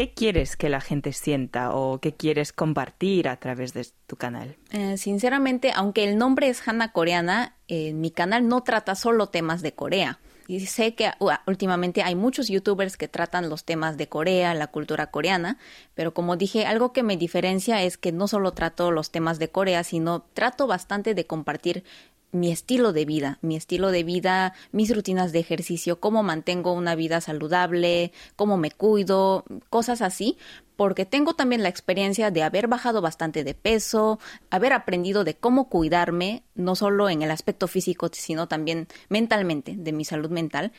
¿qué 0.00 0.14
quieres 0.14 0.56
que 0.56 0.70
la 0.70 0.80
gente 0.80 1.12
sienta 1.12 1.74
o 1.74 2.00
qué 2.00 2.14
quieres 2.14 2.54
compartir 2.54 3.28
a 3.28 3.36
través 3.36 3.74
de 3.74 3.86
tu 4.06 4.16
canal? 4.16 4.56
Eh, 4.70 4.96
sinceramente, 4.96 5.72
aunque 5.76 6.04
el 6.04 6.16
nombre 6.16 6.48
es 6.48 6.66
Hanna 6.66 6.92
Coreana, 6.92 7.56
eh, 7.68 7.92
mi 7.92 8.10
canal 8.10 8.48
no 8.48 8.62
trata 8.62 8.94
solo 8.94 9.26
temas 9.26 9.60
de 9.60 9.72
Corea. 9.72 10.18
Y 10.46 10.60
sé 10.66 10.94
que 10.94 11.10
últimamente 11.46 12.02
hay 12.02 12.14
muchos 12.14 12.48
youtubers 12.48 12.96
que 12.96 13.08
tratan 13.08 13.50
los 13.50 13.64
temas 13.64 13.98
de 13.98 14.08
Corea, 14.08 14.54
la 14.54 14.68
cultura 14.68 15.10
coreana, 15.10 15.58
pero 15.94 16.12
como 16.12 16.36
dije, 16.36 16.66
algo 16.66 16.92
que 16.92 17.04
me 17.04 17.16
diferencia 17.16 17.82
es 17.82 17.98
que 17.98 18.10
no 18.10 18.26
solo 18.26 18.50
trato 18.52 18.90
los 18.90 19.12
temas 19.12 19.38
de 19.38 19.50
Corea, 19.50 19.84
sino 19.84 20.22
trato 20.32 20.66
bastante 20.66 21.14
de 21.14 21.26
compartir 21.26 21.84
mi 22.32 22.50
estilo 22.50 22.92
de 22.92 23.04
vida, 23.04 23.38
mi 23.42 23.56
estilo 23.56 23.90
de 23.90 24.04
vida, 24.04 24.54
mis 24.72 24.94
rutinas 24.94 25.32
de 25.32 25.40
ejercicio, 25.40 26.00
cómo 26.00 26.22
mantengo 26.22 26.72
una 26.72 26.94
vida 26.94 27.20
saludable, 27.20 28.12
cómo 28.36 28.56
me 28.56 28.70
cuido, 28.70 29.44
cosas 29.68 30.02
así, 30.02 30.38
porque 30.76 31.04
tengo 31.04 31.34
también 31.34 31.62
la 31.62 31.68
experiencia 31.68 32.30
de 32.30 32.42
haber 32.42 32.66
bajado 32.66 33.02
bastante 33.02 33.44
de 33.44 33.54
peso, 33.54 34.18
haber 34.48 34.72
aprendido 34.72 35.24
de 35.24 35.34
cómo 35.34 35.68
cuidarme, 35.68 36.42
no 36.54 36.74
solo 36.74 37.10
en 37.10 37.22
el 37.22 37.30
aspecto 37.30 37.68
físico, 37.68 38.08
sino 38.12 38.48
también 38.48 38.88
mentalmente, 39.08 39.74
de 39.76 39.92
mi 39.92 40.04
salud 40.04 40.30
mental. 40.30 40.72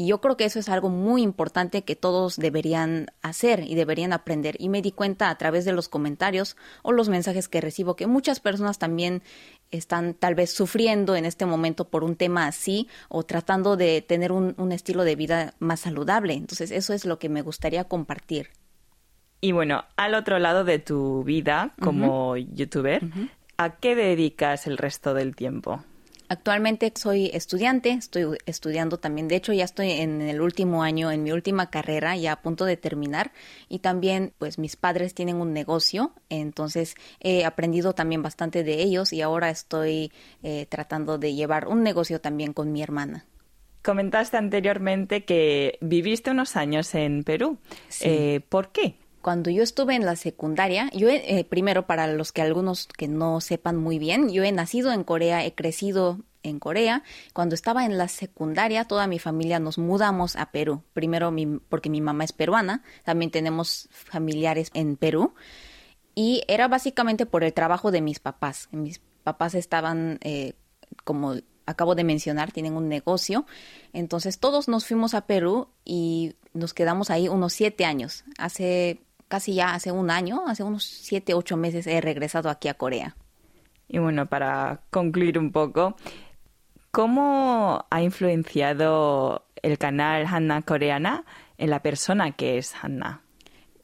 Y 0.00 0.06
yo 0.06 0.20
creo 0.20 0.36
que 0.36 0.44
eso 0.44 0.60
es 0.60 0.68
algo 0.68 0.90
muy 0.90 1.22
importante 1.22 1.82
que 1.82 1.96
todos 1.96 2.36
deberían 2.36 3.08
hacer 3.20 3.64
y 3.66 3.74
deberían 3.74 4.12
aprender. 4.12 4.54
Y 4.60 4.68
me 4.68 4.80
di 4.80 4.92
cuenta 4.92 5.28
a 5.28 5.36
través 5.36 5.64
de 5.64 5.72
los 5.72 5.88
comentarios 5.88 6.56
o 6.82 6.92
los 6.92 7.08
mensajes 7.08 7.48
que 7.48 7.60
recibo 7.60 7.96
que 7.96 8.06
muchas 8.06 8.38
personas 8.38 8.78
también 8.78 9.24
están 9.72 10.14
tal 10.14 10.36
vez 10.36 10.52
sufriendo 10.52 11.16
en 11.16 11.24
este 11.24 11.46
momento 11.46 11.88
por 11.88 12.04
un 12.04 12.14
tema 12.14 12.46
así 12.46 12.86
o 13.08 13.24
tratando 13.24 13.76
de 13.76 14.00
tener 14.00 14.30
un, 14.30 14.70
estilo 14.70 15.02
de 15.02 15.16
vida 15.16 15.54
más 15.58 15.80
saludable. 15.80 16.34
Entonces 16.34 16.70
eso 16.70 16.94
es 16.94 17.04
lo 17.04 17.18
que 17.18 17.28
me 17.28 17.42
gustaría 17.42 17.82
compartir. 17.82 18.50
Y 19.40 19.50
bueno, 19.50 19.84
al 19.96 20.14
otro 20.14 20.38
lado 20.38 20.62
de 20.62 20.78
tu 20.78 21.24
vida 21.24 21.74
como 21.80 22.36
youtuber, 22.36 23.02
¿a 23.56 23.74
qué 23.80 23.96
dedicas 23.96 24.68
el 24.68 24.78
resto 24.78 25.12
del 25.12 25.34
tiempo? 25.34 25.82
Actualmente 26.30 26.92
soy 26.94 27.30
estudiante, 27.32 27.92
estoy 27.92 28.36
estudiando 28.44 28.98
también, 28.98 29.28
de 29.28 29.36
hecho 29.36 29.54
ya 29.54 29.64
estoy 29.64 29.92
en 29.92 30.20
el 30.20 30.42
último 30.42 30.82
año, 30.82 31.10
en 31.10 31.22
mi 31.22 31.32
última 31.32 31.70
carrera, 31.70 32.16
ya 32.16 32.32
a 32.32 32.42
punto 32.42 32.66
de 32.66 32.76
terminar 32.76 33.32
y 33.70 33.78
también 33.78 34.34
pues 34.36 34.58
mis 34.58 34.76
padres 34.76 35.14
tienen 35.14 35.36
un 35.36 35.54
negocio, 35.54 36.12
entonces 36.28 36.96
he 37.20 37.46
aprendido 37.46 37.94
también 37.94 38.22
bastante 38.22 38.62
de 38.62 38.82
ellos 38.82 39.14
y 39.14 39.22
ahora 39.22 39.48
estoy 39.48 40.12
eh, 40.42 40.66
tratando 40.68 41.16
de 41.16 41.34
llevar 41.34 41.66
un 41.66 41.82
negocio 41.82 42.20
también 42.20 42.52
con 42.52 42.72
mi 42.72 42.82
hermana. 42.82 43.24
Comentaste 43.82 44.36
anteriormente 44.36 45.24
que 45.24 45.78
viviste 45.80 46.30
unos 46.30 46.56
años 46.56 46.94
en 46.94 47.24
Perú. 47.24 47.56
Eh, 48.02 48.40
¿Por 48.50 48.70
qué? 48.70 48.96
Cuando 49.28 49.50
yo 49.50 49.62
estuve 49.62 49.94
en 49.94 50.06
la 50.06 50.16
secundaria, 50.16 50.88
yo 50.94 51.10
eh, 51.10 51.46
primero 51.46 51.86
para 51.86 52.06
los 52.06 52.32
que 52.32 52.40
algunos 52.40 52.86
que 52.86 53.08
no 53.08 53.42
sepan 53.42 53.76
muy 53.76 53.98
bien, 53.98 54.30
yo 54.30 54.42
he 54.42 54.52
nacido 54.52 54.90
en 54.90 55.04
Corea, 55.04 55.44
he 55.44 55.54
crecido 55.54 56.20
en 56.42 56.58
Corea. 56.58 57.02
Cuando 57.34 57.54
estaba 57.54 57.84
en 57.84 57.98
la 57.98 58.08
secundaria, 58.08 58.86
toda 58.86 59.06
mi 59.06 59.18
familia 59.18 59.58
nos 59.58 59.76
mudamos 59.76 60.34
a 60.34 60.50
Perú. 60.50 60.82
Primero 60.94 61.30
porque 61.68 61.90
mi 61.90 62.00
mamá 62.00 62.24
es 62.24 62.32
peruana, 62.32 62.82
también 63.04 63.30
tenemos 63.30 63.90
familiares 63.92 64.70
en 64.72 64.96
Perú. 64.96 65.34
Y 66.14 66.42
era 66.48 66.66
básicamente 66.66 67.26
por 67.26 67.44
el 67.44 67.52
trabajo 67.52 67.90
de 67.90 68.00
mis 68.00 68.20
papás. 68.20 68.70
Mis 68.70 69.02
papás 69.24 69.54
estaban, 69.54 70.20
eh, 70.22 70.54
como 71.04 71.34
acabo 71.66 71.94
de 71.94 72.04
mencionar, 72.04 72.50
tienen 72.50 72.78
un 72.78 72.88
negocio. 72.88 73.44
Entonces 73.92 74.38
todos 74.38 74.68
nos 74.68 74.86
fuimos 74.86 75.12
a 75.12 75.26
Perú 75.26 75.68
y 75.84 76.36
nos 76.54 76.72
quedamos 76.72 77.10
ahí 77.10 77.28
unos 77.28 77.52
siete 77.52 77.84
años. 77.84 78.24
Hace 78.38 79.02
casi 79.28 79.54
ya 79.54 79.74
hace 79.74 79.92
un 79.92 80.10
año, 80.10 80.42
hace 80.46 80.64
unos 80.64 80.84
siete, 80.84 81.34
ocho 81.34 81.56
meses 81.56 81.86
he 81.86 82.00
regresado 82.00 82.50
aquí 82.50 82.68
a 82.68 82.74
Corea. 82.74 83.16
Y 83.86 83.98
bueno, 83.98 84.26
para 84.26 84.80
concluir 84.90 85.38
un 85.38 85.52
poco, 85.52 85.96
¿cómo 86.90 87.86
ha 87.90 88.02
influenciado 88.02 89.46
el 89.62 89.78
canal 89.78 90.26
Hanna 90.26 90.62
Coreana 90.62 91.24
en 91.56 91.70
la 91.70 91.80
persona 91.80 92.32
que 92.32 92.58
es 92.58 92.74
Hanna? 92.74 93.22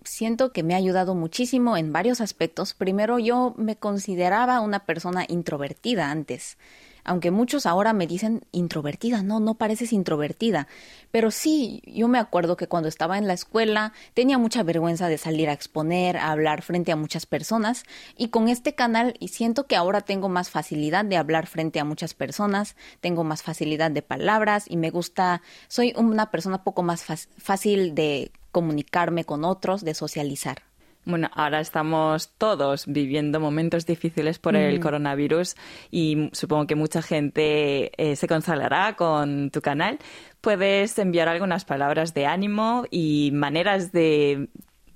Siento 0.05 0.53
que 0.53 0.63
me 0.63 0.75
ha 0.75 0.79
ayudado 0.79 1.15
muchísimo 1.15 1.79
en 1.79 1.93
varios 1.93 2.21
aspectos. 2.21 2.75
Primero, 2.75 3.19
yo 3.19 3.55
me 3.57 3.77
consideraba 3.77 4.61
una 4.61 4.81
persona 4.81 5.25
introvertida 5.27 6.11
antes 6.11 6.59
aunque 7.05 7.31
muchos 7.31 7.67
ahora 7.67 7.93
me 7.93 8.07
dicen 8.07 8.45
introvertida, 8.53 9.23
no, 9.23 9.41
no 9.41 9.55
pareces 9.55 9.93
introvertida, 9.93 10.69
pero 11.11 11.31
sí, 11.31 11.83
yo 11.87 12.09
me 12.09 12.19
acuerdo 12.19 12.57
que 12.57 12.67
cuando 12.67 12.89
estaba 12.89 13.19
en 13.19 13.27
la 13.27 13.35
escuela 13.35 13.93
tenía 14.15 14.39
mucha 14.39 14.63
vergüenza 14.63 15.09
de 15.09 15.19
salir 15.19 15.49
a 15.49 15.53
exponer, 15.53 16.17
a 16.17 16.31
hablar 16.31 16.63
frente 16.63 16.93
a 16.93 16.97
muchas 16.97 17.27
personas 17.27 17.85
y 18.17 18.29
con 18.29 18.49
este 18.49 18.75
canal 18.75 19.15
siento 19.29 19.67
que 19.67 19.77
ahora 19.77 20.01
tengo 20.01 20.29
más 20.29 20.51
facilidad 20.51 21.05
de 21.05 21.17
hablar 21.17 21.47
frente 21.47 21.81
a 21.81 21.85
muchas 21.85 22.15
personas, 22.15 22.77
tengo 23.01 23.25
más 23.25 23.43
facilidad 23.43 23.91
de 23.91 24.03
palabras 24.03 24.65
y 24.69 24.77
me 24.77 24.91
gusta, 24.91 25.43
soy 25.69 25.93
una 25.97 26.31
persona 26.31 26.65
poco 26.65 26.83
más 26.83 27.05
fácil 27.37 27.95
de 27.95 28.31
comunicarme 28.53 29.25
con 29.25 29.45
otros, 29.45 29.85
de 29.85 29.95
socializar. 29.95 30.63
Bueno, 31.05 31.31
ahora 31.35 31.61
estamos 31.61 32.31
todos 32.39 32.87
viviendo 32.87 33.39
momentos 33.39 33.85
difíciles 33.85 34.39
por 34.39 34.57
el 34.57 34.79
mm. 34.79 34.83
coronavirus 34.83 35.55
y 35.91 36.31
supongo 36.33 36.67
que 36.67 36.75
mucha 36.75 37.03
gente 37.03 37.93
eh, 37.97 38.17
se 38.17 38.27
consolará 38.27 38.97
con 38.97 39.51
tu 39.51 39.61
canal. 39.61 39.99
Puedes 40.41 40.99
enviar 40.99 41.29
algunas 41.29 41.65
palabras 41.65 42.15
de 42.15 42.27
ánimo 42.27 42.85
y 42.91 43.31
maneras 43.33 43.93
de 43.93 44.49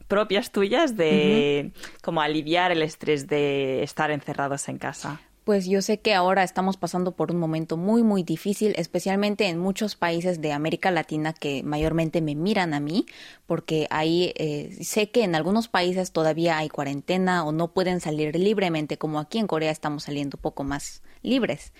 propias 0.08 0.50
tuyas 0.50 0.96
de 0.96 1.72
como 2.02 2.22
aliviar 2.22 2.72
el 2.72 2.82
estrés 2.82 3.26
de 3.26 3.82
estar 3.82 4.10
encerrados 4.10 4.68
en 4.68 4.78
casa 4.78 5.20
pues 5.48 5.64
yo 5.64 5.80
sé 5.80 5.98
que 5.98 6.12
ahora 6.12 6.44
estamos 6.44 6.76
pasando 6.76 7.12
por 7.12 7.32
un 7.32 7.38
momento 7.38 7.78
muy, 7.78 8.02
muy 8.02 8.22
difícil, 8.22 8.74
especialmente 8.76 9.48
en 9.48 9.56
muchos 9.58 9.96
países 9.96 10.42
de 10.42 10.52
América 10.52 10.90
Latina 10.90 11.32
que 11.32 11.62
mayormente 11.62 12.20
me 12.20 12.34
miran 12.34 12.74
a 12.74 12.80
mí, 12.80 13.06
porque 13.46 13.86
ahí 13.88 14.34
eh, 14.36 14.76
sé 14.82 15.08
que 15.08 15.24
en 15.24 15.34
algunos 15.34 15.68
países 15.68 16.12
todavía 16.12 16.58
hay 16.58 16.68
cuarentena 16.68 17.46
o 17.46 17.52
no 17.52 17.72
pueden 17.72 18.02
salir 18.02 18.36
libremente, 18.36 18.98
como 18.98 19.20
aquí 19.20 19.38
en 19.38 19.46
Corea 19.46 19.70
estamos 19.70 20.02
saliendo 20.02 20.36
poco 20.36 20.64
más 20.64 21.02
libres. 21.22 21.72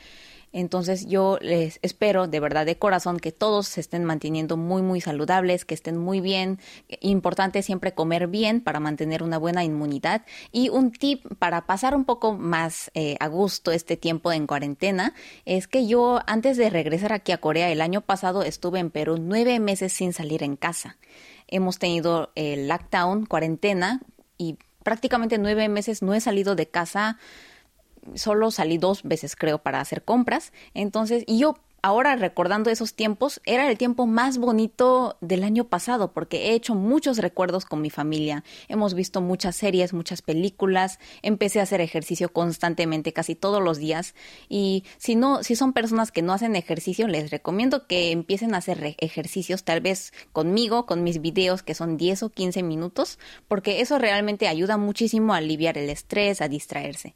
Entonces 0.52 1.06
yo 1.06 1.38
les 1.40 1.78
espero 1.82 2.26
de 2.26 2.40
verdad 2.40 2.66
de 2.66 2.78
corazón 2.78 3.18
que 3.18 3.32
todos 3.32 3.68
se 3.68 3.80
estén 3.80 4.04
manteniendo 4.04 4.56
muy 4.56 4.82
muy 4.82 5.00
saludables, 5.00 5.64
que 5.64 5.74
estén 5.74 5.96
muy 5.96 6.20
bien. 6.20 6.58
Importante 7.00 7.62
siempre 7.62 7.94
comer 7.94 8.26
bien 8.28 8.60
para 8.60 8.80
mantener 8.80 9.22
una 9.22 9.38
buena 9.38 9.64
inmunidad. 9.64 10.24
Y 10.52 10.68
un 10.70 10.92
tip 10.92 11.24
para 11.38 11.66
pasar 11.66 11.94
un 11.94 12.04
poco 12.04 12.34
más 12.34 12.90
eh, 12.94 13.16
a 13.20 13.28
gusto 13.28 13.70
este 13.72 13.96
tiempo 13.96 14.32
en 14.32 14.46
cuarentena 14.46 15.14
es 15.44 15.68
que 15.68 15.86
yo 15.86 16.20
antes 16.26 16.56
de 16.56 16.70
regresar 16.70 17.12
aquí 17.12 17.32
a 17.32 17.38
Corea 17.38 17.70
el 17.70 17.80
año 17.80 18.00
pasado 18.00 18.42
estuve 18.42 18.78
en 18.78 18.90
Perú 18.90 19.16
nueve 19.18 19.60
meses 19.60 19.92
sin 19.92 20.12
salir 20.12 20.42
en 20.42 20.56
casa. 20.56 20.96
Hemos 21.46 21.78
tenido 21.78 22.30
el 22.34 22.68
lockdown, 22.68 23.26
cuarentena 23.26 24.00
y 24.36 24.56
prácticamente 24.82 25.38
nueve 25.38 25.68
meses 25.68 26.02
no 26.02 26.14
he 26.14 26.20
salido 26.20 26.54
de 26.54 26.68
casa 26.68 27.18
solo 28.14 28.50
salí 28.50 28.78
dos 28.78 29.02
veces 29.02 29.36
creo 29.36 29.58
para 29.58 29.80
hacer 29.80 30.02
compras. 30.02 30.52
Entonces, 30.74 31.24
y 31.26 31.38
yo 31.38 31.56
ahora 31.82 32.16
recordando 32.16 32.70
esos 32.70 32.94
tiempos, 32.94 33.40
era 33.44 33.70
el 33.70 33.78
tiempo 33.78 34.06
más 34.06 34.38
bonito 34.38 35.16
del 35.20 35.44
año 35.44 35.64
pasado 35.64 36.12
porque 36.12 36.48
he 36.48 36.54
hecho 36.54 36.74
muchos 36.74 37.18
recuerdos 37.18 37.64
con 37.64 37.80
mi 37.80 37.90
familia. 37.90 38.44
Hemos 38.68 38.94
visto 38.94 39.20
muchas 39.20 39.56
series, 39.56 39.92
muchas 39.92 40.22
películas, 40.22 40.98
empecé 41.22 41.60
a 41.60 41.64
hacer 41.64 41.80
ejercicio 41.80 42.32
constantemente 42.32 43.12
casi 43.12 43.34
todos 43.34 43.62
los 43.62 43.78
días 43.78 44.14
y 44.48 44.84
si 44.98 45.14
no 45.14 45.42
si 45.42 45.56
son 45.56 45.72
personas 45.72 46.12
que 46.12 46.22
no 46.22 46.32
hacen 46.32 46.56
ejercicio, 46.56 47.06
les 47.08 47.30
recomiendo 47.30 47.86
que 47.86 48.10
empiecen 48.10 48.54
a 48.54 48.58
hacer 48.58 48.96
ejercicios 48.98 49.64
tal 49.64 49.80
vez 49.80 50.12
conmigo, 50.32 50.86
con 50.86 51.02
mis 51.02 51.20
videos 51.20 51.62
que 51.62 51.74
son 51.74 51.96
10 51.96 52.24
o 52.24 52.30
15 52.30 52.62
minutos, 52.62 53.18
porque 53.46 53.80
eso 53.80 53.98
realmente 53.98 54.48
ayuda 54.48 54.76
muchísimo 54.76 55.32
a 55.32 55.38
aliviar 55.38 55.78
el 55.78 55.90
estrés, 55.90 56.40
a 56.40 56.48
distraerse. 56.48 57.14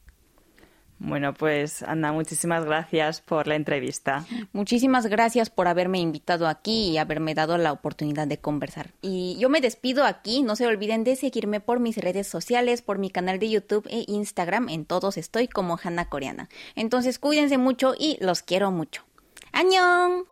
Bueno, 1.04 1.34
pues 1.34 1.82
Ana, 1.82 2.12
muchísimas 2.12 2.64
gracias 2.64 3.20
por 3.20 3.48
la 3.48 3.56
entrevista. 3.56 4.24
Muchísimas 4.52 5.06
gracias 5.08 5.50
por 5.50 5.66
haberme 5.66 5.98
invitado 5.98 6.46
aquí 6.46 6.90
y 6.90 6.98
haberme 6.98 7.34
dado 7.34 7.58
la 7.58 7.72
oportunidad 7.72 8.28
de 8.28 8.38
conversar. 8.38 8.92
Y 9.02 9.36
yo 9.40 9.48
me 9.48 9.60
despido 9.60 10.04
aquí, 10.04 10.42
no 10.42 10.54
se 10.54 10.68
olviden 10.68 11.02
de 11.02 11.16
seguirme 11.16 11.58
por 11.58 11.80
mis 11.80 11.96
redes 11.96 12.28
sociales, 12.28 12.82
por 12.82 12.98
mi 12.98 13.10
canal 13.10 13.40
de 13.40 13.50
YouTube 13.50 13.88
e 13.90 14.04
Instagram, 14.06 14.68
en 14.68 14.84
todos 14.84 15.16
estoy 15.16 15.48
como 15.48 15.76
Hanna 15.82 16.08
Coreana. 16.08 16.48
Entonces 16.76 17.18
cuídense 17.18 17.58
mucho 17.58 17.94
y 17.98 18.16
los 18.20 18.42
quiero 18.42 18.70
mucho. 18.70 19.02
¡Añón! 19.50 20.31